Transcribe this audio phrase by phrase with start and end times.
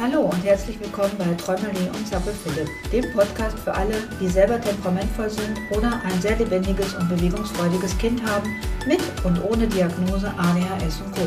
[0.00, 4.60] Hallo und herzlich willkommen bei Träumerli und Zappel Philipp, dem Podcast für alle, die selber
[4.60, 8.48] temperamentvoll sind oder ein sehr lebendiges und bewegungsfreudiges Kind haben,
[8.86, 11.22] mit und ohne Diagnose ADHS und Co.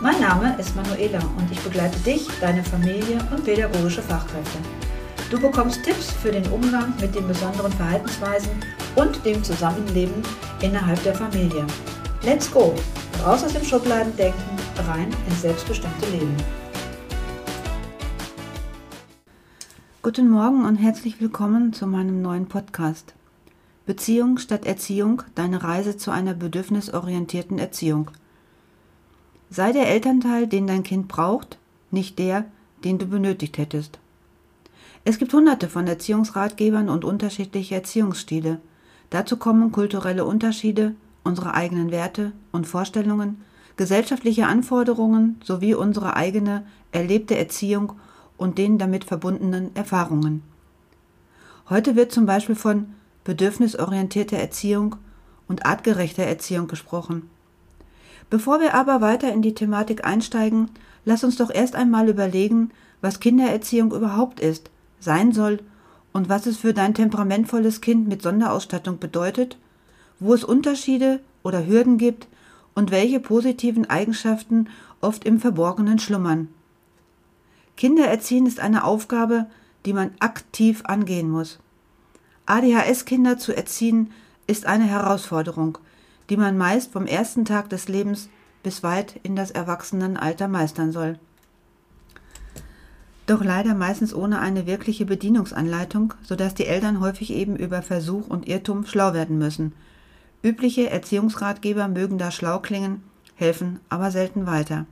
[0.00, 4.58] Mein Name ist Manuela und ich begleite dich, deine Familie und pädagogische Fachkräfte.
[5.28, 8.52] Du bekommst Tipps für den Umgang mit den besonderen Verhaltensweisen
[8.94, 10.22] und dem Zusammenleben
[10.60, 11.66] innerhalb der Familie.
[12.22, 12.72] Let's go!
[13.26, 14.42] Raus aus dem Schubladendenken,
[14.86, 16.61] rein ins selbstbestimmte Leben.
[20.04, 23.14] Guten Morgen und herzlich willkommen zu meinem neuen Podcast.
[23.86, 28.10] Beziehung statt Erziehung, deine Reise zu einer bedürfnisorientierten Erziehung.
[29.48, 31.56] Sei der Elternteil, den dein Kind braucht,
[31.92, 32.46] nicht der,
[32.82, 34.00] den du benötigt hättest.
[35.04, 38.60] Es gibt hunderte von Erziehungsratgebern und unterschiedliche Erziehungsstile.
[39.10, 43.40] Dazu kommen kulturelle Unterschiede, unsere eigenen Werte und Vorstellungen,
[43.76, 47.92] gesellschaftliche Anforderungen sowie unsere eigene erlebte Erziehung
[48.36, 50.42] und den damit verbundenen Erfahrungen.
[51.68, 54.96] Heute wird zum Beispiel von bedürfnisorientierter Erziehung
[55.48, 57.30] und artgerechter Erziehung gesprochen.
[58.30, 60.70] Bevor wir aber weiter in die Thematik einsteigen,
[61.04, 65.60] lass uns doch erst einmal überlegen, was Kindererziehung überhaupt ist, sein soll
[66.12, 69.58] und was es für dein temperamentvolles Kind mit Sonderausstattung bedeutet,
[70.18, 72.28] wo es Unterschiede oder Hürden gibt
[72.74, 74.68] und welche positiven Eigenschaften
[75.00, 76.48] oft im Verborgenen schlummern.
[77.82, 79.46] Kinder erziehen ist eine Aufgabe,
[79.86, 81.58] die man aktiv angehen muss.
[82.46, 84.12] ADHS-Kinder zu erziehen
[84.46, 85.78] ist eine Herausforderung,
[86.30, 88.28] die man meist vom ersten Tag des Lebens
[88.62, 91.18] bis weit in das Erwachsenenalter meistern soll.
[93.26, 98.46] Doch leider meistens ohne eine wirkliche Bedienungsanleitung, sodass die Eltern häufig eben über Versuch und
[98.46, 99.72] Irrtum schlau werden müssen.
[100.44, 103.02] Übliche Erziehungsratgeber mögen da schlau klingen,
[103.34, 104.86] helfen aber selten weiter.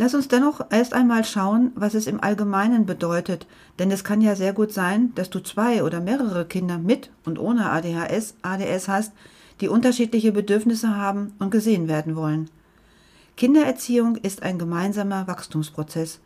[0.00, 3.46] Lass uns dennoch erst einmal schauen, was es im Allgemeinen bedeutet,
[3.78, 7.38] denn es kann ja sehr gut sein, dass du zwei oder mehrere Kinder mit und
[7.38, 9.12] ohne ADHS, ADS hast,
[9.60, 12.48] die unterschiedliche Bedürfnisse haben und gesehen werden wollen.
[13.36, 16.20] Kindererziehung ist ein gemeinsamer Wachstumsprozess.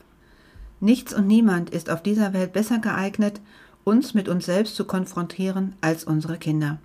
[0.79, 3.41] Nichts und niemand ist auf dieser Welt besser geeignet,
[3.83, 6.79] uns mit uns selbst zu konfrontieren als unsere Kinder.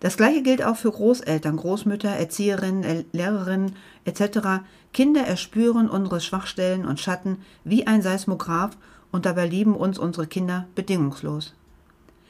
[0.00, 4.62] Das gleiche gilt auch für Großeltern, Großmütter, Erzieherinnen, Lehrerinnen etc.
[4.92, 8.76] Kinder erspüren unsere Schwachstellen und Schatten wie ein Seismograph
[9.10, 11.54] und dabei lieben uns unsere Kinder bedingungslos.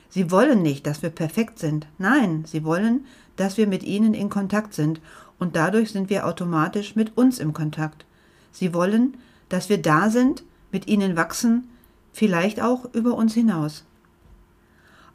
[0.09, 1.87] Sie wollen nicht, dass wir perfekt sind.
[1.99, 3.05] Nein, sie wollen,
[3.37, 5.01] dass wir mit ihnen in Kontakt sind
[5.39, 8.07] und dadurch sind wir automatisch mit uns im Kontakt.
[8.51, 9.19] Sie wollen,
[9.51, 10.43] dass wir da sind,
[10.73, 11.69] mit ihnen wachsen,
[12.13, 13.85] vielleicht auch über uns hinaus.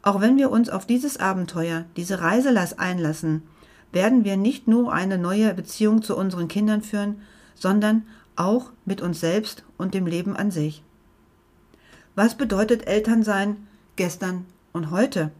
[0.04, 3.42] Auch wenn wir uns auf dieses Abenteuer, diese Reiselass einlassen,
[3.90, 7.22] werden wir nicht nur eine neue Beziehung zu unseren Kindern führen,
[7.54, 8.02] sondern
[8.36, 10.82] auch mit uns selbst und dem Leben an sich.
[12.14, 13.56] Was bedeutet Elternsein
[13.96, 14.44] gestern
[14.74, 15.30] und heute?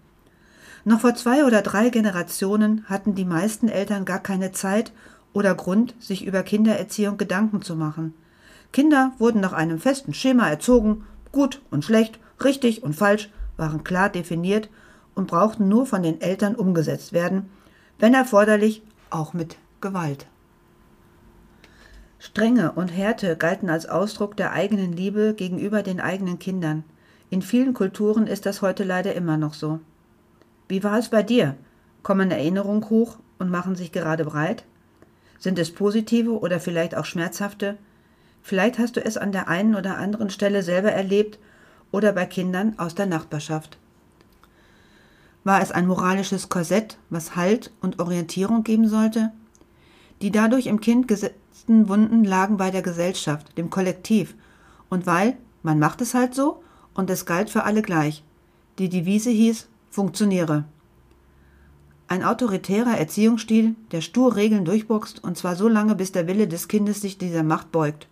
[0.86, 4.92] Noch vor zwei oder drei Generationen hatten die meisten Eltern gar keine Zeit
[5.34, 8.14] oder Grund, sich über Kindererziehung Gedanken zu machen.
[8.72, 14.08] Kinder wurden nach einem festen Schema erzogen, gut und schlecht, richtig und falsch waren klar
[14.08, 14.68] definiert
[15.14, 17.50] und brauchten nur von den Eltern umgesetzt werden,
[17.98, 20.26] wenn erforderlich auch mit Gewalt.
[22.18, 26.82] Strenge und Härte galten als Ausdruck der eigenen Liebe gegenüber den eigenen Kindern.
[27.30, 29.80] In vielen Kulturen ist das heute leider immer noch so.
[30.68, 31.54] Wie war es bei dir?
[32.02, 34.64] Kommen Erinnerungen hoch und machen sich gerade breit?
[35.38, 37.76] Sind es positive oder vielleicht auch schmerzhafte?
[38.42, 41.38] Vielleicht hast du es an der einen oder anderen Stelle selber erlebt
[41.94, 43.78] oder bei Kindern aus der Nachbarschaft.
[45.44, 49.30] War es ein moralisches Korsett, was Halt und Orientierung geben sollte?
[50.20, 54.34] Die dadurch im Kind gesetzten Wunden lagen bei der Gesellschaft, dem Kollektiv,
[54.88, 58.24] und weil man macht es halt so und es galt für alle gleich.
[58.78, 60.64] Die Devise hieß funktioniere.
[62.08, 66.66] Ein autoritärer Erziehungsstil, der stur Regeln durchboxt und zwar so lange, bis der Wille des
[66.66, 68.08] Kindes sich dieser Macht beugt.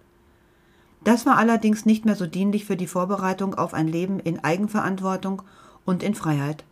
[1.04, 5.43] Das war allerdings nicht mehr so dienlich für die Vorbereitung auf ein Leben in Eigenverantwortung
[5.84, 6.64] und in Freiheit.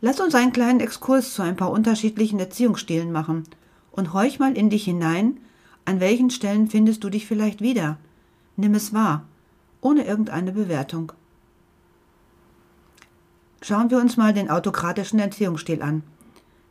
[0.00, 3.44] Lass uns einen kleinen Exkurs zu ein paar unterschiedlichen Erziehungsstilen machen
[3.92, 5.38] und horch mal in dich hinein,
[5.86, 7.96] an welchen Stellen findest du dich vielleicht wieder.
[8.56, 9.24] Nimm es wahr,
[9.80, 11.12] ohne irgendeine Bewertung.
[13.62, 16.02] Schauen wir uns mal den autokratischen Erziehungsstil an.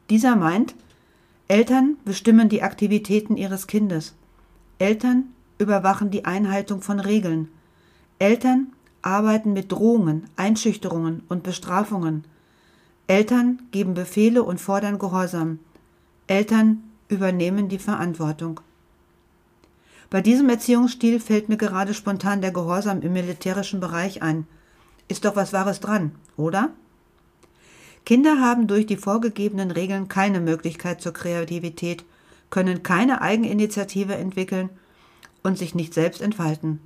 [0.09, 0.75] Dieser meint,
[1.47, 4.13] Eltern bestimmen die Aktivitäten ihres Kindes.
[4.77, 7.50] Eltern überwachen die Einhaltung von Regeln.
[8.19, 12.25] Eltern arbeiten mit Drohungen, Einschüchterungen und Bestrafungen.
[13.07, 15.60] Eltern geben Befehle und fordern Gehorsam.
[16.28, 18.62] Eltern übernehmen die Verantwortung.
[20.10, 24.48] Bei diesem Erziehungsstil fällt mir gerade spontan der Gehorsam im militärischen Bereich ein.
[25.07, 26.72] Ist doch was Wahres dran, oder?
[28.06, 32.06] Kinder haben durch die vorgegebenen Regeln keine Möglichkeit zur Kreativität,
[32.50, 34.69] können keine Eigeninitiative entwickeln
[35.45, 36.80] und sich nicht selbst entfalten.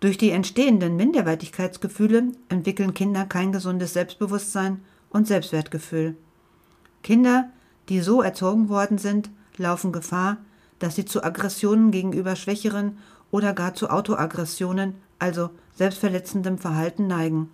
[0.00, 6.16] Durch die entstehenden Minderwertigkeitsgefühle entwickeln Kinder kein gesundes Selbstbewusstsein und Selbstwertgefühl.
[7.02, 7.48] Kinder,
[7.88, 10.36] die so erzogen worden sind, laufen Gefahr,
[10.80, 12.98] dass sie zu Aggressionen gegenüber Schwächeren
[13.30, 17.48] oder gar zu Autoaggressionen, also selbstverletzendem Verhalten neigen.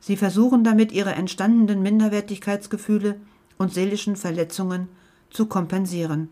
[0.00, 3.16] Sie versuchen damit ihre entstandenen Minderwertigkeitsgefühle
[3.56, 4.88] und seelischen Verletzungen
[5.30, 6.28] zu kompensieren.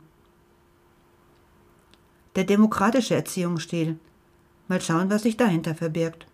[2.34, 3.98] Der demokratische Erziehungsstil.
[4.66, 6.26] Mal schauen, was sich dahinter verbirgt.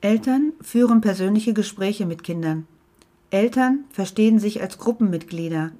[0.00, 2.68] Eltern führen persönliche Gespräche mit Kindern.
[3.30, 5.72] Eltern verstehen sich als Gruppenmitglieder.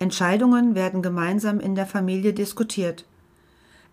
[0.00, 3.04] Entscheidungen werden gemeinsam in der Familie diskutiert.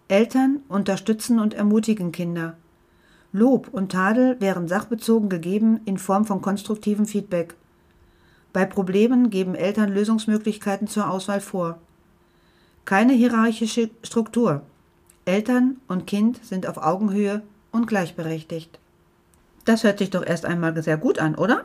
[0.07, 2.57] Eltern unterstützen und ermutigen Kinder.
[3.33, 7.55] Lob und Tadel wären sachbezogen gegeben in Form von konstruktivem Feedback.
[8.51, 11.77] Bei Problemen geben Eltern Lösungsmöglichkeiten zur Auswahl vor.
[12.85, 14.61] Keine hierarchische Struktur.
[15.25, 17.41] Eltern und Kind sind auf Augenhöhe
[17.71, 18.77] und gleichberechtigt.
[19.65, 21.63] Das hört sich doch erst einmal sehr gut an, oder?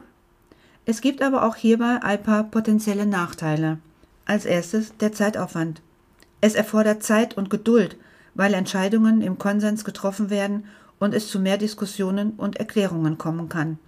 [0.85, 3.79] Es gibt aber auch hierbei ein paar potenzielle Nachteile.
[4.25, 5.83] Als erstes der Zeitaufwand.
[6.41, 7.97] Es erfordert Zeit und Geduld,
[8.35, 10.67] weil Entscheidungen im Konsens getroffen werden
[11.01, 13.79] und es zu mehr Diskussionen und Erklärungen kommen kann.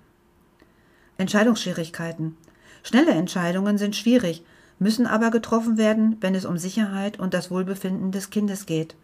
[1.18, 2.36] Entscheidungsschwierigkeiten.
[2.82, 4.42] Schnelle Entscheidungen sind schwierig,
[4.80, 8.96] müssen aber getroffen werden, wenn es um Sicherheit und das Wohlbefinden des Kindes geht.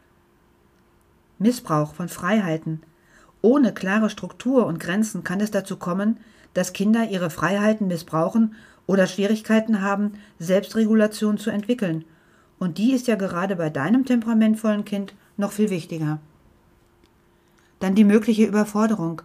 [1.39, 2.83] Missbrauch von Freiheiten.
[3.43, 6.19] Ohne klare Struktur und Grenzen kann es dazu kommen,
[6.55, 8.55] dass Kinder ihre Freiheiten missbrauchen
[8.87, 12.07] oder Schwierigkeiten haben, Selbstregulation zu entwickeln.
[12.59, 16.19] Und die ist ja gerade bei deinem temperamentvollen Kind noch viel wichtiger.
[17.81, 19.21] Dann die mögliche Überforderung.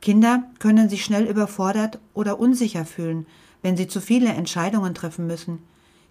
[0.00, 3.26] Kinder können sich schnell überfordert oder unsicher fühlen,
[3.60, 5.58] wenn sie zu viele Entscheidungen treffen müssen.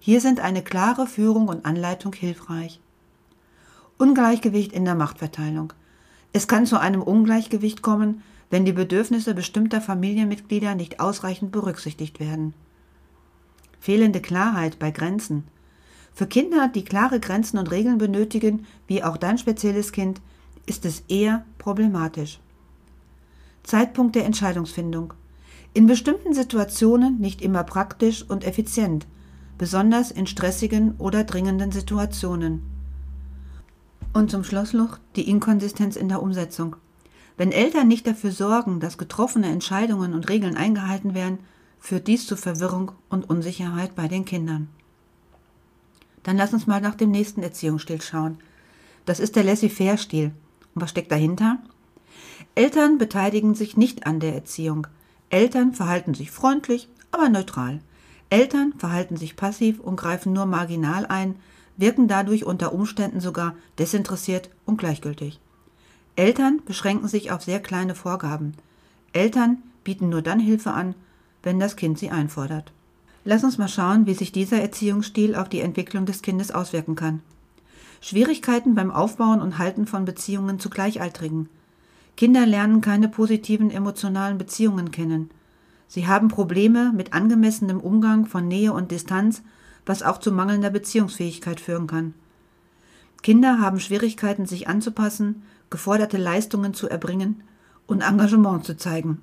[0.06, 2.82] Hier sind eine klare Führung und Anleitung hilfreich.
[3.98, 5.72] Ungleichgewicht in der Machtverteilung.
[6.34, 12.54] Es kann zu einem Ungleichgewicht kommen, wenn die Bedürfnisse bestimmter Familienmitglieder nicht ausreichend berücksichtigt werden
[13.84, 15.44] fehlende Klarheit bei Grenzen.
[16.14, 20.22] Für Kinder, die klare Grenzen und Regeln benötigen, wie auch dein spezielles Kind,
[20.66, 22.40] ist es eher problematisch.
[23.64, 25.14] Zeitpunkt der Entscheidungsfindung.
[25.74, 29.06] In bestimmten Situationen nicht immer praktisch und effizient,
[29.58, 32.64] besonders in stressigen oder dringenden Situationen.
[34.14, 36.76] Und zum Schluss noch die Inkonsistenz in der Umsetzung.
[37.38, 41.40] Wenn Eltern nicht dafür sorgen, dass getroffene Entscheidungen und Regeln eingehalten werden,
[41.80, 44.70] führt dies zu Verwirrung und Unsicherheit bei den Kindern.
[46.22, 48.38] Dann lass uns mal nach dem nächsten Erziehungsstil schauen.
[49.06, 50.32] Das ist der Laissez-faire-Stil.
[50.74, 51.58] Und was steckt dahinter?
[52.56, 54.88] Eltern beteiligen sich nicht an der Erziehung.
[55.30, 57.80] Eltern verhalten sich freundlich, aber neutral.
[58.34, 61.36] Eltern verhalten sich passiv und greifen nur marginal ein,
[61.78, 65.40] wirken dadurch unter Umständen sogar desinteressiert und gleichgültig.
[66.16, 68.54] Eltern beschränken sich auf sehr kleine Vorgaben.
[69.12, 70.96] Eltern bieten nur dann Hilfe an,
[71.44, 72.72] wenn das Kind sie einfordert.
[73.24, 77.22] Lass uns mal schauen, wie sich dieser Erziehungsstil auf die Entwicklung des Kindes auswirken kann.
[78.02, 81.50] Schwierigkeiten beim Aufbauen und Halten von Beziehungen zu Gleichaltrigen.
[82.18, 85.30] Kinder lernen keine positiven emotionalen Beziehungen kennen.
[85.94, 89.44] Sie haben Probleme mit angemessenem Umgang von Nähe und Distanz,
[89.86, 92.16] was auch zu mangelnder Beziehungsfähigkeit führen kann.
[93.22, 97.44] Kinder haben Schwierigkeiten, sich anzupassen, geforderte Leistungen zu erbringen
[97.86, 99.22] und Engagement zu zeigen.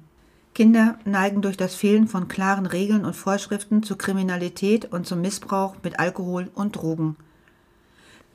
[0.55, 5.75] Kinder neigen durch das Fehlen von klaren Regeln und Vorschriften zu Kriminalität und zum Missbrauch
[5.83, 7.17] mit Alkohol und Drogen.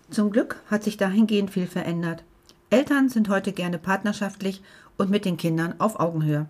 [0.09, 2.25] Zum Glück hat sich dahingehend viel verändert.
[2.69, 4.61] Eltern sind heute gerne partnerschaftlich
[4.97, 6.47] und mit den Kindern auf Augenhöhe.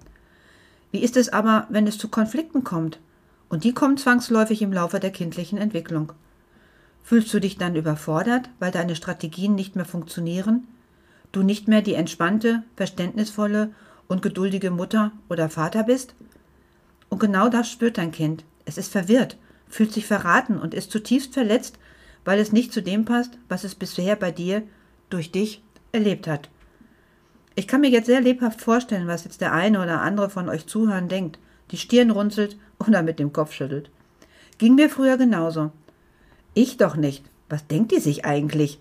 [0.95, 2.99] Wie ist es aber, wenn es zu Konflikten kommt?
[3.49, 6.13] Und die kommen zwangsläufig im Laufe der kindlichen Entwicklung.
[7.03, 10.69] Fühlst du dich dann überfordert, weil deine Strategien nicht mehr funktionieren?
[11.33, 13.73] Du nicht mehr die entspannte, verständnisvolle
[14.07, 16.15] und geduldige Mutter oder Vater bist?
[17.09, 18.45] Und genau das spürt dein Kind.
[18.63, 19.35] Es ist verwirrt,
[19.67, 21.77] fühlt sich verraten und ist zutiefst verletzt,
[22.23, 24.63] weil es nicht zu dem passt, was es bisher bei dir,
[25.09, 25.61] durch dich,
[25.91, 26.47] erlebt hat.
[27.55, 30.67] Ich kann mir jetzt sehr lebhaft vorstellen, was jetzt der eine oder andere von euch
[30.67, 31.39] zuhören denkt,
[31.71, 33.89] die Stirn runzelt oder mit dem Kopf schüttelt.
[34.57, 35.71] Ging mir früher genauso.
[36.53, 37.25] Ich doch nicht.
[37.49, 38.79] Was denkt die sich eigentlich?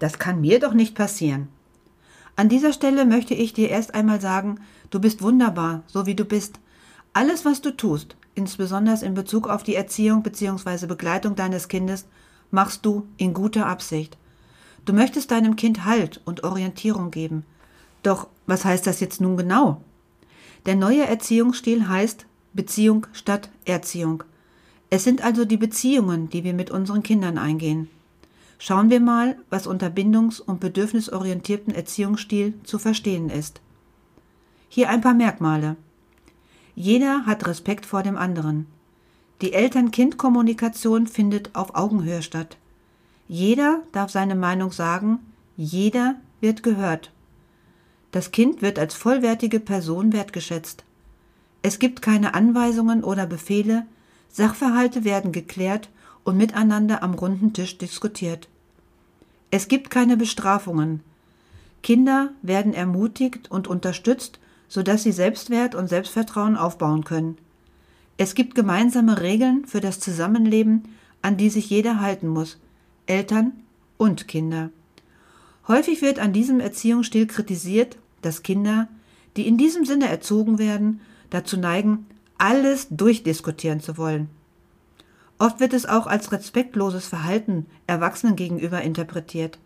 [0.00, 1.48] Das kann mir doch nicht passieren.
[2.34, 6.24] An dieser Stelle möchte ich dir erst einmal sagen, du bist wunderbar, so wie du
[6.24, 6.60] bist.
[7.12, 10.86] Alles, was du tust, insbesondere in Bezug auf die Erziehung bzw.
[10.86, 12.06] Begleitung deines Kindes,
[12.50, 14.18] machst du in guter Absicht.
[14.84, 17.44] Du möchtest deinem Kind Halt und Orientierung geben.
[18.06, 19.80] Doch was heißt das jetzt nun genau?
[20.64, 24.22] Der neue Erziehungsstil heißt Beziehung statt Erziehung.
[24.90, 27.90] Es sind also die Beziehungen, die wir mit unseren Kindern eingehen.
[28.60, 33.60] Schauen wir mal, was unter bindungs- und bedürfnisorientierten Erziehungsstil zu verstehen ist.
[34.68, 35.74] Hier ein paar Merkmale.
[36.76, 38.66] Jeder hat Respekt vor dem anderen.
[39.40, 42.56] Die Eltern-Kind-Kommunikation findet auf Augenhöhe statt.
[43.26, 45.18] Jeder darf seine Meinung sagen,
[45.56, 47.10] jeder wird gehört.
[48.16, 50.84] Das Kind wird als vollwertige Person wertgeschätzt.
[51.60, 53.84] Es gibt keine Anweisungen oder Befehle,
[54.30, 55.90] Sachverhalte werden geklärt
[56.24, 58.48] und miteinander am runden Tisch diskutiert.
[59.50, 61.00] Es gibt keine Bestrafungen.
[61.82, 67.36] Kinder werden ermutigt und unterstützt, sodass sie Selbstwert und Selbstvertrauen aufbauen können.
[68.16, 70.84] Es gibt gemeinsame Regeln für das Zusammenleben,
[71.20, 72.56] an die sich jeder halten muss,
[73.04, 73.52] Eltern
[73.98, 74.70] und Kinder.
[75.68, 78.88] Häufig wird an diesem Erziehungsstil kritisiert, dass Kinder,
[79.36, 82.06] die in diesem Sinne erzogen werden, dazu neigen,
[82.38, 84.28] alles durchdiskutieren zu wollen.
[85.38, 89.58] Oft wird es auch als respektloses Verhalten Erwachsenen gegenüber interpretiert.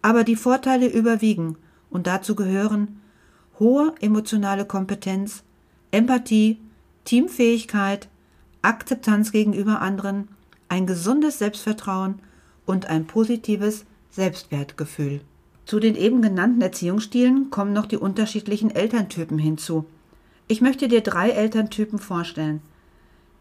[0.00, 1.56] Aber die Vorteile überwiegen
[1.90, 3.00] und dazu gehören
[3.58, 5.42] hohe emotionale Kompetenz,
[5.90, 6.60] Empathie,
[7.04, 8.08] Teamfähigkeit,
[8.62, 10.28] Akzeptanz gegenüber anderen,
[10.68, 12.20] ein gesundes Selbstvertrauen
[12.64, 15.20] und ein positives Selbstwertgefühl.
[15.64, 19.86] Zu den eben genannten Erziehungsstilen kommen noch die unterschiedlichen Elterntypen hinzu.
[20.48, 22.60] Ich möchte dir drei Elterntypen vorstellen.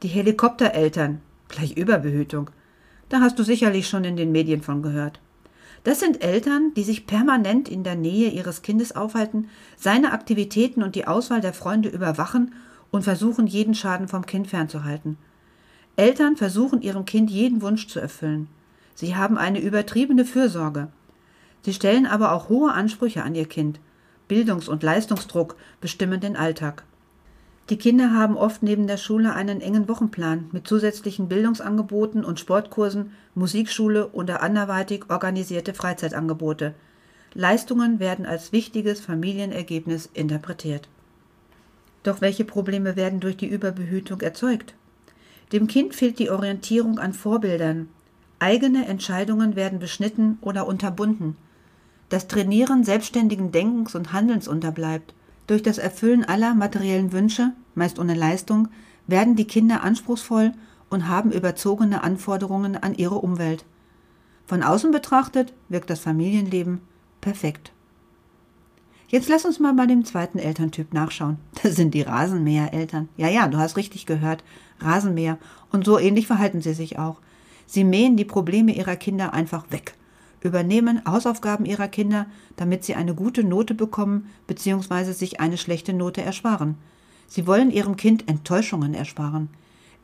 [0.03, 2.49] Die Helikoptereltern, gleich Überbehütung.
[3.09, 5.19] Da hast du sicherlich schon in den Medien von gehört.
[5.83, 10.95] Das sind Eltern, die sich permanent in der Nähe ihres Kindes aufhalten, seine Aktivitäten und
[10.95, 12.53] die Auswahl der Freunde überwachen
[12.91, 15.17] und versuchen, jeden Schaden vom Kind fernzuhalten.
[15.95, 18.47] Eltern versuchen ihrem Kind jeden Wunsch zu erfüllen.
[18.93, 20.89] Sie haben eine übertriebene Fürsorge.
[21.63, 23.79] Sie stellen aber auch hohe Ansprüche an ihr Kind.
[24.27, 26.83] Bildungs- und Leistungsdruck bestimmen den Alltag.
[27.69, 33.13] Die Kinder haben oft neben der Schule einen engen Wochenplan mit zusätzlichen Bildungsangeboten und Sportkursen,
[33.35, 36.73] Musikschule oder anderweitig organisierte Freizeitangebote.
[37.33, 40.89] Leistungen werden als wichtiges Familienergebnis interpretiert.
[42.03, 44.73] Doch welche Probleme werden durch die Überbehütung erzeugt?
[45.53, 47.87] Dem Kind fehlt die Orientierung an Vorbildern.
[48.39, 51.37] Eigene Entscheidungen werden beschnitten oder unterbunden.
[52.11, 55.13] Das Trainieren selbstständigen Denkens und Handelns unterbleibt.
[55.47, 58.67] Durch das Erfüllen aller materiellen Wünsche, meist ohne Leistung,
[59.07, 60.51] werden die Kinder anspruchsvoll
[60.89, 63.63] und haben überzogene Anforderungen an ihre Umwelt.
[64.45, 66.81] Von außen betrachtet wirkt das Familienleben
[67.21, 67.71] perfekt.
[69.07, 71.37] Jetzt lass uns mal bei dem zweiten Elterntyp nachschauen.
[71.63, 73.07] Das sind die Rasenmähereltern.
[73.15, 74.43] Ja, ja, du hast richtig gehört.
[74.81, 75.37] Rasenmäher.
[75.71, 77.21] Und so ähnlich verhalten sie sich auch.
[77.67, 79.93] Sie mähen die Probleme ihrer Kinder einfach weg
[80.41, 85.11] übernehmen Hausaufgaben ihrer Kinder, damit sie eine gute Note bekommen bzw.
[85.13, 86.75] sich eine schlechte Note ersparen.
[87.27, 89.49] Sie wollen ihrem Kind Enttäuschungen ersparen.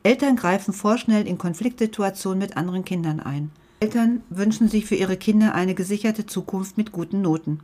[0.02, 3.50] Eltern greifen vorschnell in Konfliktsituationen mit anderen Kindern ein.
[3.80, 7.60] Eltern wünschen sich für ihre Kinder eine gesicherte Zukunft mit guten Noten.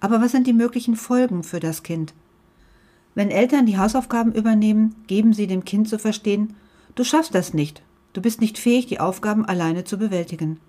[0.00, 2.12] Aber was sind die möglichen Folgen für das Kind?
[3.14, 6.54] Wenn Eltern die Hausaufgaben übernehmen, geben sie dem Kind zu verstehen,
[6.94, 10.60] du schaffst das nicht, du bist nicht fähig, die Aufgaben alleine zu bewältigen.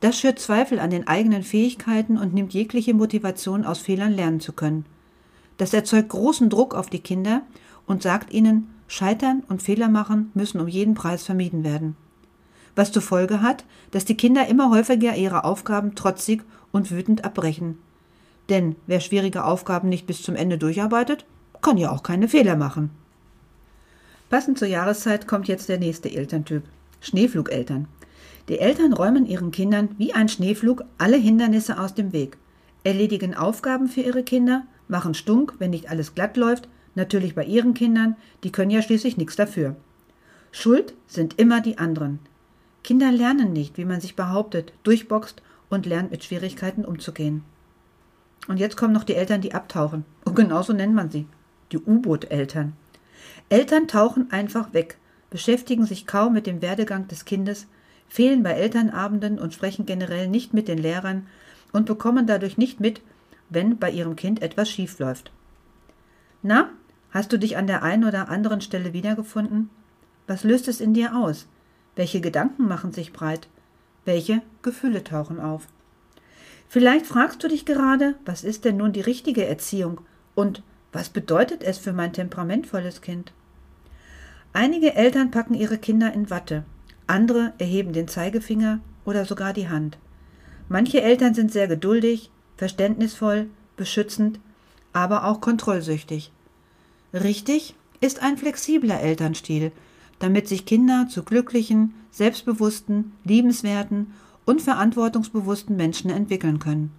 [0.00, 4.52] Das schürt Zweifel an den eigenen Fähigkeiten und nimmt jegliche Motivation aus Fehlern lernen zu
[4.52, 4.84] können.
[5.56, 7.42] Das erzeugt großen Druck auf die Kinder
[7.86, 11.96] und sagt ihnen, Scheitern und Fehler machen müssen um jeden Preis vermieden werden.
[12.76, 17.78] Was zur Folge hat, dass die Kinder immer häufiger ihre Aufgaben trotzig und wütend abbrechen.
[18.48, 21.24] Denn wer schwierige Aufgaben nicht bis zum Ende durcharbeitet,
[21.62, 22.90] kann ja auch keine Fehler machen.
[24.28, 26.64] Passend zur Jahreszeit kommt jetzt der nächste Elterntyp.
[27.00, 27.86] Schneeflugeltern.
[28.48, 32.36] Die Eltern räumen ihren Kindern wie ein Schneeflug alle Hindernisse aus dem Weg,
[32.84, 37.74] erledigen Aufgaben für ihre Kinder, machen stunk, wenn nicht alles glatt läuft, natürlich bei ihren
[37.74, 39.76] Kindern, die können ja schließlich nichts dafür.
[40.52, 42.18] Schuld sind immer die anderen.
[42.82, 47.42] Kinder lernen nicht, wie man sich behauptet, durchboxt und lernt mit Schwierigkeiten umzugehen.
[48.46, 50.04] Und jetzt kommen noch die Eltern, die abtauchen.
[50.24, 51.26] Und genauso nennt man sie.
[51.72, 52.74] Die U-Boot-Eltern.
[53.48, 54.98] Eltern tauchen einfach weg,
[55.30, 57.66] beschäftigen sich kaum mit dem Werdegang des Kindes,
[58.14, 61.26] fehlen bei Elternabenden und sprechen generell nicht mit den Lehrern
[61.72, 63.00] und bekommen dadurch nicht mit,
[63.50, 65.32] wenn bei ihrem Kind etwas schief läuft.
[66.40, 66.70] Na,
[67.10, 69.68] hast du dich an der einen oder anderen Stelle wiedergefunden?
[70.28, 71.48] Was löst es in dir aus?
[71.96, 73.48] Welche Gedanken machen sich breit?
[74.04, 75.66] Welche Gefühle tauchen auf?
[76.68, 80.00] Vielleicht fragst du dich gerade, was ist denn nun die richtige Erziehung
[80.36, 83.32] und was bedeutet es für mein temperamentvolles Kind?
[84.52, 86.62] Einige Eltern packen ihre Kinder in Watte
[87.06, 89.98] andere erheben den Zeigefinger oder sogar die Hand.
[90.68, 94.40] Manche Eltern sind sehr geduldig, verständnisvoll, beschützend,
[94.92, 96.32] aber auch kontrollsüchtig.
[97.12, 99.72] Richtig ist ein flexibler Elternstil,
[100.18, 104.12] damit sich Kinder zu glücklichen, selbstbewussten, liebenswerten
[104.44, 106.92] und verantwortungsbewussten Menschen entwickeln können.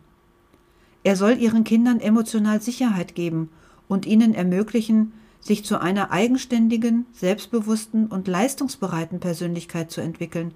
[1.03, 3.49] Er soll ihren Kindern emotional Sicherheit geben
[3.87, 5.13] und ihnen ermöglichen,
[5.45, 10.53] sich zu einer eigenständigen, selbstbewussten und leistungsbereiten Persönlichkeit zu entwickeln,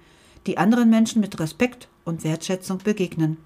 [0.48, 3.38] die anderen Menschen mit Respekt und Wertschätzung begegnen.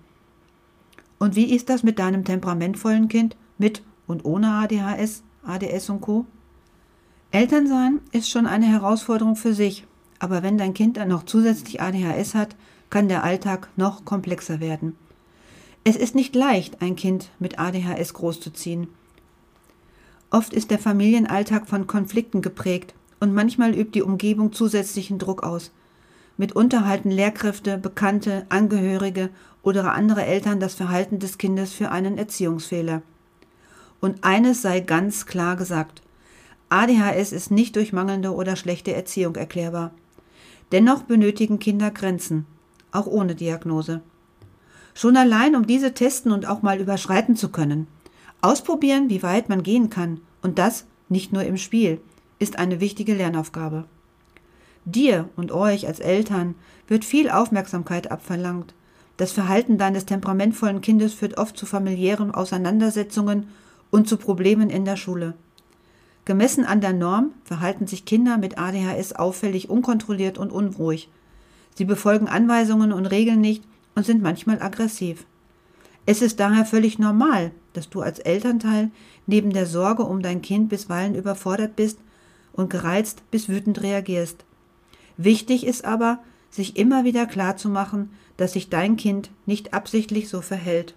[1.19, 6.25] Und wie ist das mit deinem temperamentvollen Kind, mit und ohne ADHS, ADS und Co?
[7.31, 9.85] Elternsein ist schon eine Herausforderung für sich,
[10.19, 12.55] aber wenn dein Kind dann noch zusätzlich ADHS hat,
[12.89, 14.95] kann der Alltag noch komplexer werden.
[15.83, 18.88] Es ist nicht leicht, ein Kind mit ADHS großzuziehen.
[20.34, 25.70] Oft ist der Familienalltag von Konflikten geprägt und manchmal übt die Umgebung zusätzlichen Druck aus.
[26.38, 29.30] Mitunter halten Lehrkräfte, Bekannte, Angehörige
[29.62, 33.04] oder andere Eltern das Verhalten des Kindes für einen Erziehungsfehler.
[34.02, 36.02] Und eines sei ganz klar gesagt.
[36.70, 39.94] ADHS ist nicht durch mangelnde oder schlechte Erziehung erklärbar.
[40.72, 42.48] Dennoch benötigen Kinder Grenzen,
[42.92, 44.02] auch ohne Diagnose.
[44.96, 47.86] Schon allein, um diese testen und auch mal überschreiten zu können.
[48.43, 52.01] Ausprobieren, wie weit man gehen kann, und das nicht nur im Spiel,
[52.39, 53.85] ist eine wichtige Lernaufgabe.
[54.83, 56.55] Dir und euch als Eltern
[56.89, 58.73] wird viel Aufmerksamkeit abverlangt.
[59.15, 63.47] Das Verhalten deines temperamentvollen Kindes führt oft zu familiären Auseinandersetzungen
[63.91, 65.35] und zu Problemen in der Schule.
[66.25, 71.07] Gemessen an der Norm verhalten sich Kinder mit ADHS auffällig unkontrolliert und unruhig.
[71.75, 73.63] Sie befolgen Anweisungen und Regeln nicht
[73.95, 75.25] und sind manchmal aggressiv.
[76.05, 78.92] Es ist daher völlig normal, dass du als Elternteil
[79.27, 82.00] neben der Sorge um dein Kind bisweilen überfordert bist
[82.53, 84.46] und gereizt bis wütend reagierst.
[85.18, 90.96] Wichtig ist aber, sich immer wieder klarzumachen, dass sich dein Kind nicht absichtlich so verhält.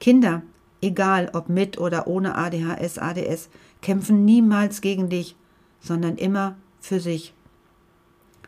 [0.00, 0.42] Kinder,
[0.80, 3.48] egal ob mit oder ohne ADHS, ADS,
[3.82, 5.36] kämpfen niemals gegen dich,
[5.80, 7.34] sondern immer für sich.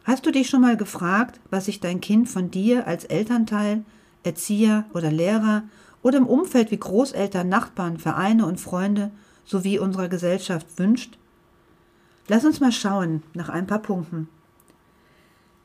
[0.04, 3.84] Hast du dich schon mal gefragt, was sich dein Kind von dir als Elternteil,
[4.22, 5.64] Erzieher oder Lehrer
[6.06, 9.10] oder im Umfeld wie Großeltern, Nachbarn, Vereine und Freunde
[9.44, 11.18] sowie unserer Gesellschaft wünscht?
[12.28, 14.28] Lass uns mal schauen nach ein paar Punkten.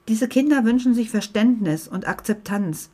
[0.07, 2.89] Diese Kinder wünschen sich Verständnis und Akzeptanz.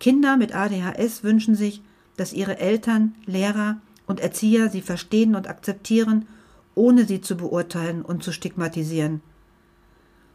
[0.00, 1.82] Kinder mit ADHS wünschen sich,
[2.16, 3.76] dass ihre Eltern, Lehrer
[4.08, 6.26] und Erzieher sie verstehen und akzeptieren,
[6.74, 9.20] ohne sie zu beurteilen und zu stigmatisieren.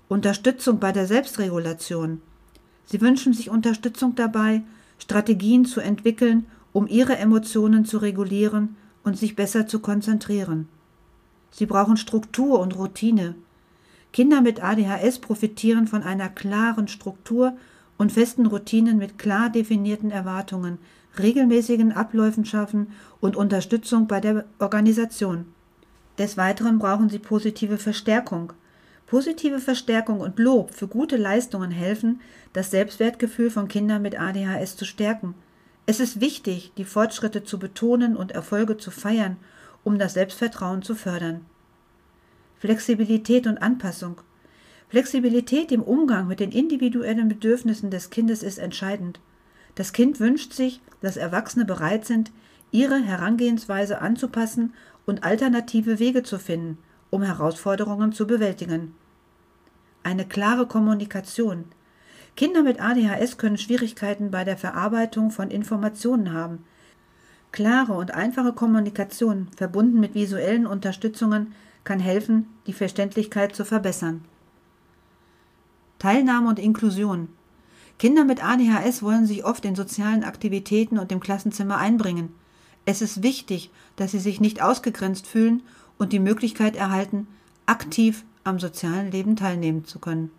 [0.08, 2.22] Unterstützung bei der Selbstregulation.
[2.86, 4.64] Sie wünschen sich Unterstützung dabei,
[5.00, 10.68] Strategien zu entwickeln, um ihre Emotionen zu regulieren und sich besser zu konzentrieren.
[11.52, 13.36] Sie brauchen Struktur und Routine.
[14.14, 17.54] Kinder mit ADHS profitieren von einer klaren Struktur
[17.98, 20.78] und festen Routinen mit klar definierten Erwartungen,
[21.18, 25.46] regelmäßigen Abläufen schaffen und Unterstützung bei der Organisation.
[26.18, 28.54] Des Weiteren brauchen sie positive Verstärkung,
[29.08, 32.20] Positive Verstärkung und Lob für gute Leistungen helfen,
[32.52, 35.34] das Selbstwertgefühl von Kindern mit ADHS zu stärken.
[35.86, 39.38] Es ist wichtig, die Fortschritte zu betonen und Erfolge zu feiern,
[39.86, 41.46] um das Selbstvertrauen zu fördern.
[42.58, 44.20] Flexibilität und Anpassung.
[44.90, 49.22] Flexibilität im Umgang mit den individuellen Bedürfnissen des Kindes ist entscheidend.
[49.76, 52.34] Das Kind wünscht sich, dass Erwachsene bereit sind,
[52.72, 54.74] ihre Herangehensweise anzupassen
[55.06, 56.78] und alternative Wege zu finden,
[57.10, 58.96] um Herausforderungen zu bewältigen.
[60.04, 61.66] Eine klare Kommunikation.
[62.36, 66.64] Kinder mit ADHS können Schwierigkeiten bei der Verarbeitung von Informationen haben.
[67.52, 74.24] Klare und einfache Kommunikation, verbunden mit visuellen Unterstützungen, kann helfen, die Verständlichkeit zu verbessern.
[76.00, 77.30] Teilnahme und Inklusion.
[77.98, 82.34] Kinder mit ADHS wollen sich oft in sozialen Aktivitäten und im Klassenzimmer einbringen.
[82.86, 85.64] Es ist wichtig, dass sie sich nicht ausgegrenzt fühlen
[85.98, 87.28] und die Möglichkeit erhalten,
[87.66, 90.32] aktiv am sozialen Leben teilnehmen zu können.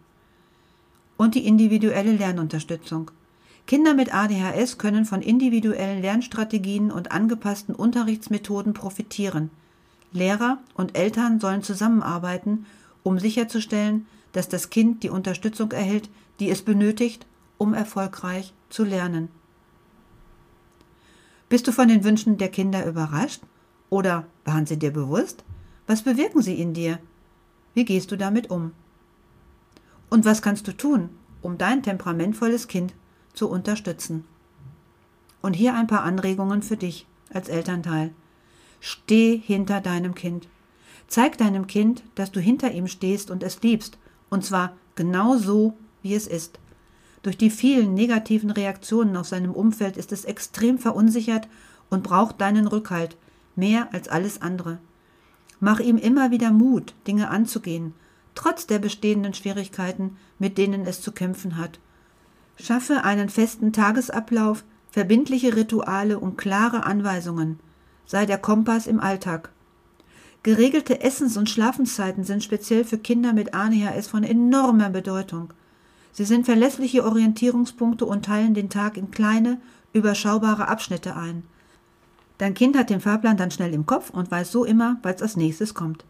[1.17, 3.11] Und die individuelle Lernunterstützung.
[3.67, 9.51] Kinder mit ADHS können von individuellen Lernstrategien und angepassten Unterrichtsmethoden profitieren.
[10.13, 12.65] Lehrer und Eltern sollen zusammenarbeiten,
[13.03, 16.09] um sicherzustellen, dass das Kind die Unterstützung erhält,
[16.41, 17.27] die es benötigt,
[17.59, 19.29] um erfolgreich zu lernen.
[21.49, 23.43] Bist du von den Wünschen der Kinder überrascht
[23.91, 25.45] oder waren sie dir bewusst?
[25.89, 26.99] Was bewirken sie in dir?
[27.73, 28.73] Wie gehst du damit um?
[30.11, 31.09] Und was kannst du tun,
[31.41, 32.93] um dein temperamentvolles Kind
[33.33, 34.25] zu unterstützen?
[35.41, 38.13] Und hier ein paar Anregungen für dich als Elternteil.
[38.81, 40.47] Steh hinter deinem Kind.
[41.07, 43.97] Zeig deinem Kind, dass du hinter ihm stehst und es liebst,
[44.29, 45.73] und zwar genau so,
[46.03, 46.59] wie es ist.
[47.23, 51.49] Durch die vielen negativen Reaktionen aus seinem Umfeld ist es extrem verunsichert
[51.89, 53.17] und braucht deinen Rückhalt,
[53.57, 54.81] mehr als alles andere.
[55.61, 57.95] Mach ihm immer wieder Mut, Dinge anzugehen,
[58.35, 61.81] trotz der bestehenden Schwierigkeiten, mit denen es zu kämpfen hat.
[62.57, 67.59] Schaffe einen festen Tagesablauf, verbindliche Rituale und klare Anweisungen.
[68.07, 69.51] Sei der Kompass im Alltag.
[70.43, 75.53] Geregelte Essens- und Schlafenszeiten sind speziell für Kinder mit ADHS von enormer Bedeutung.
[76.13, 79.61] Sie sind verlässliche Orientierungspunkte und teilen den Tag in kleine,
[79.93, 81.43] überschaubare Abschnitte ein.
[82.39, 85.37] Dein Kind hat den Fahrplan dann schnell im Kopf und weiß so immer, was als
[85.37, 86.05] nächstes kommt.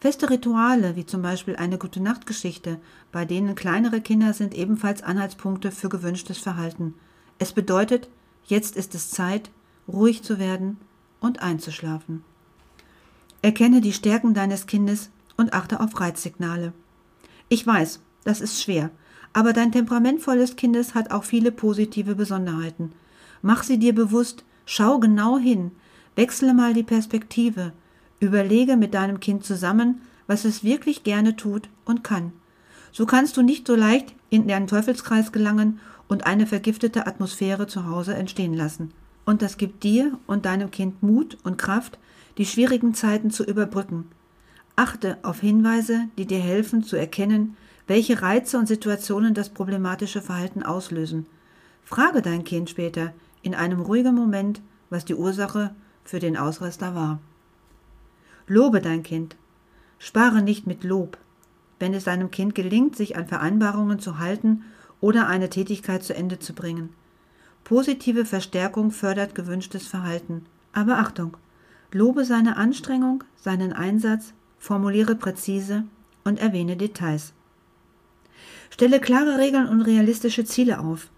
[0.00, 2.78] Feste Rituale, wie zum Beispiel eine gute Nachtgeschichte,
[3.10, 6.94] bei denen kleinere Kinder sind ebenfalls Anhaltspunkte für gewünschtes Verhalten.
[7.38, 8.08] Es bedeutet,
[8.44, 9.50] jetzt ist es Zeit,
[9.88, 10.78] ruhig zu werden
[11.20, 12.22] und einzuschlafen.
[13.42, 16.72] Erkenne die Stärken deines Kindes und achte auf Reizsignale.
[17.48, 18.90] Ich weiß, das ist schwer,
[19.32, 22.92] aber dein temperamentvolles Kindes hat auch viele positive Besonderheiten.
[23.42, 25.70] Mach sie dir bewusst, schau genau hin,
[26.14, 27.72] wechsle mal die Perspektive,
[28.20, 32.32] überlege mit deinem Kind zusammen, was es wirklich gerne tut und kann.
[32.92, 37.86] So kannst du nicht so leicht in den Teufelskreis gelangen und eine vergiftete Atmosphäre zu
[37.86, 38.92] Hause entstehen lassen.
[39.24, 41.98] Und das gibt dir und deinem Kind Mut und Kraft,
[42.36, 44.10] die schwierigen Zeiten zu überbrücken.
[44.76, 50.62] Achte auf Hinweise, die dir helfen zu erkennen, welche Reize und Situationen das problematische Verhalten
[50.62, 51.24] auslösen.
[51.84, 55.74] Frage dein Kind später in einem ruhigen Moment, was die Ursache
[56.04, 57.20] für den Ausraster war.
[58.46, 59.36] Lobe dein Kind.
[59.98, 61.18] Spare nicht mit Lob.
[61.78, 64.64] Wenn es deinem Kind gelingt, sich an Vereinbarungen zu halten
[65.00, 66.90] oder eine Tätigkeit zu Ende zu bringen.
[67.64, 70.46] Positive Verstärkung fördert gewünschtes Verhalten.
[70.72, 71.36] Aber Achtung!
[71.92, 75.84] Lobe seine Anstrengung, seinen Einsatz, formuliere präzise
[76.24, 77.32] und erwähne Details.
[78.70, 81.08] Stelle klare Regeln und realistische Ziele auf.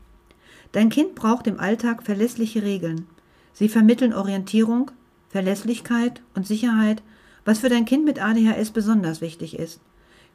[0.72, 3.06] Dein Kind braucht im Alltag verlässliche Regeln.
[3.52, 4.90] Sie vermitteln Orientierung,
[5.28, 7.02] Verlässlichkeit und Sicherheit,
[7.44, 9.80] was für dein Kind mit ADHS besonders wichtig ist.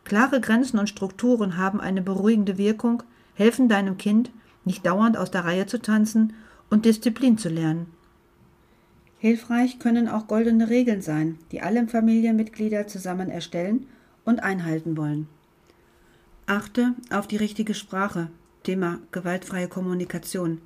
[0.03, 4.31] Klare Grenzen und Strukturen haben eine beruhigende Wirkung, helfen deinem Kind,
[4.63, 6.33] nicht dauernd aus der Reihe zu tanzen
[6.69, 7.87] und Disziplin zu lernen.
[9.19, 13.87] Hilfreich können auch goldene Regeln sein, die alle Familienmitglieder zusammen erstellen
[14.23, 15.27] und einhalten wollen.
[16.45, 18.29] Achte auf die richtige Sprache.
[18.65, 20.59] Thema gewaltfreie Kommunikation.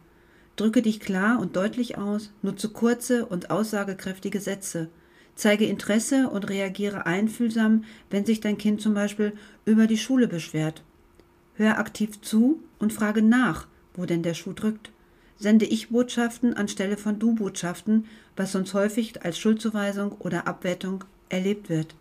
[0.56, 4.90] Drücke dich klar und deutlich aus, nutze kurze und aussagekräftige Sätze.
[5.36, 9.34] Zeige Interesse und reagiere einfühlsam, wenn sich dein Kind zum Beispiel
[9.66, 10.84] über die Schule beschwert.
[11.54, 14.92] Hör aktiv zu und frage nach, wo denn der Schuh drückt.
[15.38, 21.96] Sende Ich-Botschaften anstelle von Du-Botschaften, was sonst häufig als Schuldzuweisung oder Abwertung erlebt wird.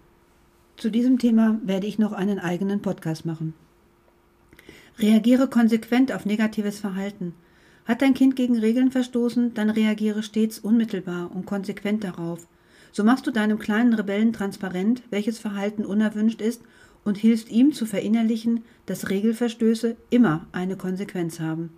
[0.77, 3.55] Zu diesem Thema werde ich noch einen eigenen Podcast machen.
[5.01, 7.35] Reagiere konsequent auf negatives Verhalten.
[7.85, 12.49] Hat dein Kind gegen Regeln verstoßen, dann reagiere stets unmittelbar und konsequent darauf.
[12.91, 16.63] So machst du deinem kleinen Rebellen transparent, welches Verhalten unerwünscht ist
[17.05, 21.71] und hilfst ihm zu verinnerlichen, dass Regelverstöße immer eine Konsequenz haben.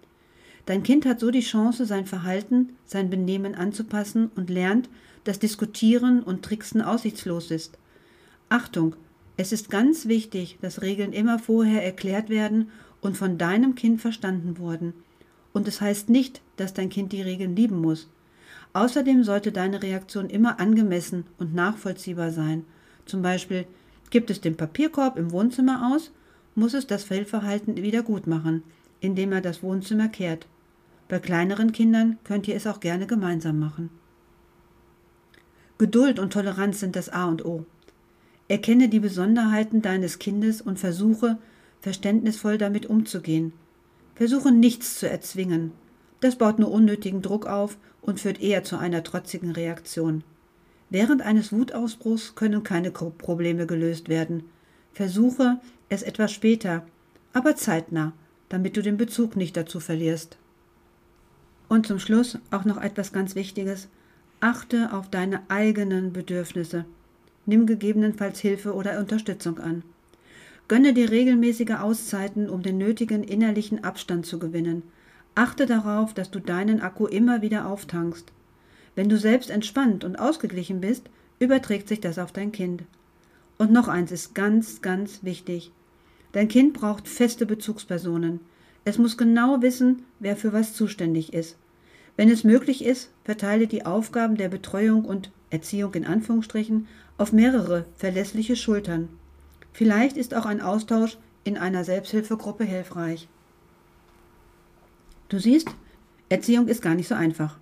[0.64, 4.88] Dein Kind hat so die Chance, sein Verhalten, sein Benehmen anzupassen und lernt,
[5.24, 7.76] dass Diskutieren und Tricksen aussichtslos ist.
[8.48, 8.96] Achtung,
[9.36, 14.58] es ist ganz wichtig, dass Regeln immer vorher erklärt werden und von deinem Kind verstanden
[14.58, 14.94] wurden.
[15.52, 18.08] Und es heißt nicht, dass dein Kind die Regeln lieben muss.
[18.72, 22.64] Außerdem sollte deine Reaktion immer angemessen und nachvollziehbar sein.
[23.04, 23.66] Zum Beispiel,
[24.10, 26.12] gibt es den Papierkorb im Wohnzimmer aus,
[26.54, 28.62] muss es das Fehlverhalten wieder gut machen,
[29.00, 30.46] indem er das Wohnzimmer kehrt.
[31.08, 33.90] Bei kleineren Kindern könnt ihr es auch gerne gemeinsam machen.
[35.78, 37.64] Geduld und Toleranz sind das A und O.
[38.48, 41.38] Erkenne die Besonderheiten deines Kindes und versuche,
[41.80, 43.52] verständnisvoll damit umzugehen.
[44.14, 45.72] Versuche nichts zu erzwingen.
[46.20, 50.22] Das baut nur unnötigen Druck auf und führt eher zu einer trotzigen Reaktion.
[50.90, 54.44] Während eines Wutausbruchs können keine Probleme gelöst werden.
[54.92, 56.84] Versuche es etwas später,
[57.32, 58.12] aber zeitnah,
[58.48, 60.36] damit du den Bezug nicht dazu verlierst.
[61.68, 63.88] Und zum Schluss auch noch etwas ganz Wichtiges.
[64.40, 66.84] Achte auf deine eigenen Bedürfnisse.
[67.46, 69.84] Nimm gegebenenfalls Hilfe oder Unterstützung an.
[70.70, 74.84] Gönne dir regelmäßige Auszeiten, um den nötigen innerlichen Abstand zu gewinnen.
[75.34, 78.30] Achte darauf, dass du deinen Akku immer wieder auftankst.
[78.94, 82.84] Wenn du selbst entspannt und ausgeglichen bist, überträgt sich das auf dein Kind.
[83.58, 85.72] Und noch eins ist ganz, ganz wichtig.
[86.30, 88.38] Dein Kind braucht feste Bezugspersonen.
[88.84, 91.56] Es muss genau wissen, wer für was zuständig ist.
[92.16, 96.86] Wenn es möglich ist, verteile die Aufgaben der Betreuung und Erziehung in Anführungsstrichen
[97.18, 99.08] auf mehrere verlässliche Schultern.
[99.72, 103.28] Vielleicht ist auch ein Austausch in einer Selbsthilfegruppe hilfreich.
[105.28, 105.68] Du siehst,
[106.28, 107.58] Erziehung ist gar nicht so einfach.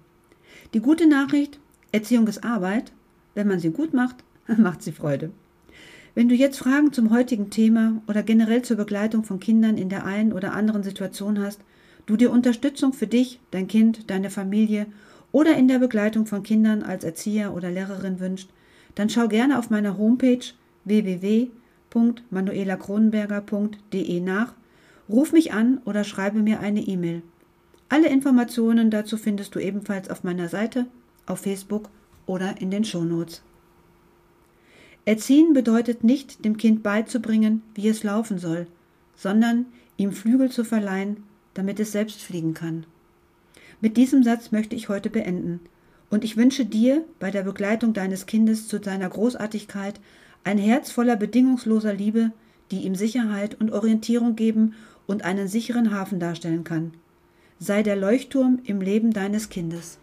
[0.74, 1.58] Die gute Nachricht,
[1.92, 2.92] Erziehung ist Arbeit.
[3.34, 4.16] Wenn man sie gut macht,
[4.56, 5.30] macht sie Freude.
[6.14, 10.04] Wenn du jetzt Fragen zum heutigen Thema oder generell zur Begleitung von Kindern in der
[10.04, 11.60] einen oder anderen Situation hast,
[12.06, 14.86] du dir Unterstützung für dich, dein Kind, deine Familie
[15.30, 18.50] oder in der Begleitung von Kindern als Erzieher oder Lehrerin wünscht,
[18.94, 20.40] dann schau gerne auf meiner Homepage
[21.92, 24.54] www.manuelakronenberger.de nach,
[25.08, 27.22] ruf mich an oder schreibe mir eine E-Mail.
[27.88, 30.86] Alle Informationen dazu findest du ebenfalls auf meiner Seite,
[31.26, 31.88] auf Facebook
[32.26, 33.42] oder in den Shownotes.
[35.04, 38.66] Erziehen bedeutet nicht, dem Kind beizubringen, wie es laufen soll,
[39.16, 39.64] sondern
[39.96, 41.22] ihm Flügel zu verleihen,
[41.54, 42.84] damit es selbst fliegen kann.
[43.80, 45.60] Mit diesem Satz möchte ich heute beenden.
[46.10, 49.98] Und ich wünsche dir bei der Begleitung deines Kindes zu seiner Großartigkeit
[50.44, 52.32] ein Herz voller bedingungsloser Liebe,
[52.70, 54.74] die ihm Sicherheit und Orientierung geben
[55.06, 56.92] und einen sicheren Hafen darstellen kann.
[57.58, 59.98] Sei der Leuchtturm im Leben deines Kindes.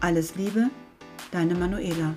[0.00, 0.70] Alles Liebe,
[1.30, 2.14] deine Manuela.